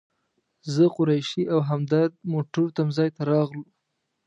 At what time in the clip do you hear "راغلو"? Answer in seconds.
3.31-3.63